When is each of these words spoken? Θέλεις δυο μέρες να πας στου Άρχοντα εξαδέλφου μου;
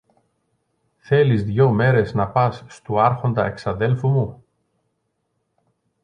Θέλεις 0.97 1.43
δυο 1.43 1.69
μέρες 1.71 2.13
να 2.13 2.27
πας 2.27 2.63
στου 2.67 3.01
Άρχοντα 3.01 3.45
εξαδέλφου 3.45 4.07
μου; 4.07 4.45